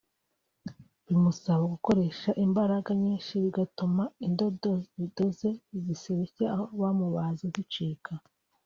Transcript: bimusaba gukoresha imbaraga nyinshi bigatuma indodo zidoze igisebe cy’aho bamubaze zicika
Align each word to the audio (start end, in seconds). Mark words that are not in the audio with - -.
bimusaba 1.05 1.63
gukoresha 1.73 2.29
imbaraga 2.45 2.89
nyinshi 3.03 3.31
bigatuma 3.43 4.03
indodo 4.25 4.71
zidoze 4.95 5.49
igisebe 5.77 6.23
cy’aho 6.35 6.63
bamubaze 6.81 7.45
zicika 7.55 8.13